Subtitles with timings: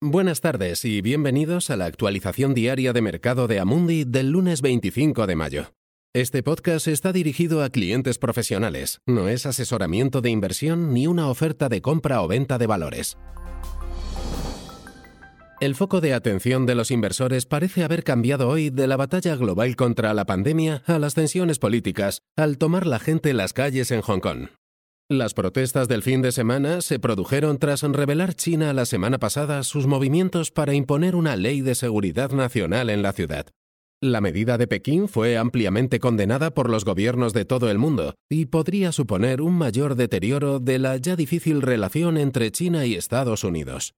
[0.00, 5.26] Buenas tardes y bienvenidos a la actualización diaria de mercado de Amundi del lunes 25
[5.26, 5.72] de mayo.
[6.14, 11.68] Este podcast está dirigido a clientes profesionales, no es asesoramiento de inversión ni una oferta
[11.68, 13.18] de compra o venta de valores.
[15.60, 19.74] El foco de atención de los inversores parece haber cambiado hoy de la batalla global
[19.74, 24.20] contra la pandemia a las tensiones políticas, al tomar la gente las calles en Hong
[24.20, 24.46] Kong.
[25.10, 29.86] Las protestas del fin de semana se produjeron tras revelar China la semana pasada sus
[29.86, 33.46] movimientos para imponer una ley de seguridad nacional en la ciudad.
[34.02, 38.46] La medida de Pekín fue ampliamente condenada por los gobiernos de todo el mundo y
[38.46, 43.94] podría suponer un mayor deterioro de la ya difícil relación entre China y Estados Unidos.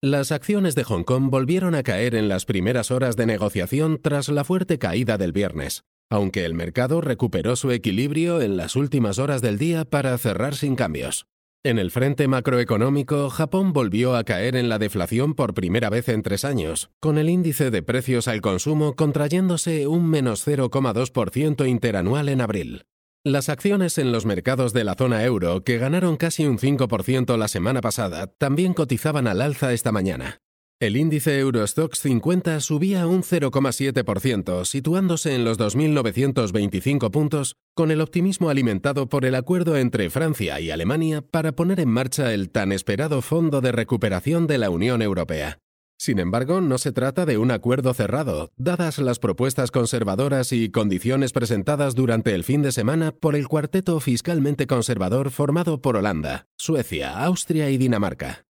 [0.00, 4.28] Las acciones de Hong Kong volvieron a caer en las primeras horas de negociación tras
[4.28, 9.40] la fuerte caída del viernes aunque el mercado recuperó su equilibrio en las últimas horas
[9.40, 11.26] del día para cerrar sin cambios.
[11.64, 16.22] En el frente macroeconómico, Japón volvió a caer en la deflación por primera vez en
[16.22, 22.42] tres años, con el índice de precios al consumo contrayéndose un menos 0,2% interanual en
[22.42, 22.82] abril.
[23.24, 27.48] Las acciones en los mercados de la zona euro, que ganaron casi un 5% la
[27.48, 30.41] semana pasada, también cotizaban al alza esta mañana.
[30.82, 38.50] El índice Eurostox 50 subía un 0,7%, situándose en los 2.925 puntos, con el optimismo
[38.50, 43.22] alimentado por el acuerdo entre Francia y Alemania para poner en marcha el tan esperado
[43.22, 45.60] Fondo de Recuperación de la Unión Europea.
[46.00, 51.30] Sin embargo, no se trata de un acuerdo cerrado, dadas las propuestas conservadoras y condiciones
[51.30, 57.24] presentadas durante el fin de semana por el cuarteto fiscalmente conservador formado por Holanda, Suecia,
[57.24, 58.46] Austria y Dinamarca.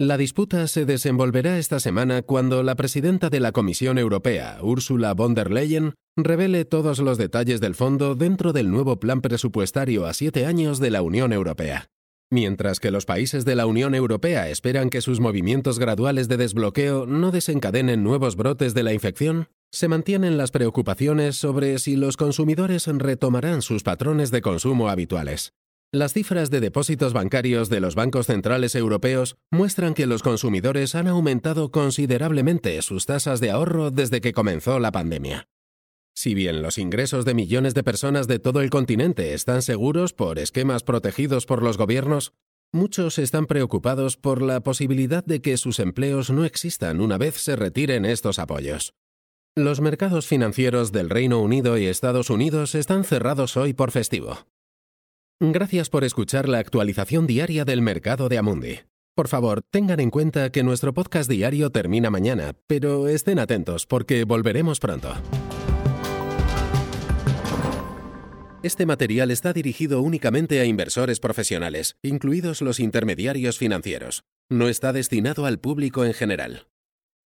[0.00, 5.34] La disputa se desenvolverá esta semana cuando la presidenta de la Comisión Europea, Ursula von
[5.34, 10.46] der Leyen, revele todos los detalles del fondo dentro del nuevo plan presupuestario a siete
[10.46, 11.86] años de la Unión Europea.
[12.28, 17.06] Mientras que los países de la Unión Europea esperan que sus movimientos graduales de desbloqueo
[17.06, 22.88] no desencadenen nuevos brotes de la infección, se mantienen las preocupaciones sobre si los consumidores
[22.88, 25.52] retomarán sus patrones de consumo habituales.
[25.94, 31.06] Las cifras de depósitos bancarios de los bancos centrales europeos muestran que los consumidores han
[31.06, 35.46] aumentado considerablemente sus tasas de ahorro desde que comenzó la pandemia.
[36.12, 40.40] Si bien los ingresos de millones de personas de todo el continente están seguros por
[40.40, 42.32] esquemas protegidos por los gobiernos,
[42.72, 47.54] muchos están preocupados por la posibilidad de que sus empleos no existan una vez se
[47.54, 48.94] retiren estos apoyos.
[49.54, 54.44] Los mercados financieros del Reino Unido y Estados Unidos están cerrados hoy por festivo.
[55.40, 58.80] Gracias por escuchar la actualización diaria del mercado de Amundi.
[59.16, 64.24] Por favor, tengan en cuenta que nuestro podcast diario termina mañana, pero estén atentos porque
[64.24, 65.12] volveremos pronto.
[68.62, 74.22] Este material está dirigido únicamente a inversores profesionales, incluidos los intermediarios financieros.
[74.48, 76.68] No está destinado al público en general.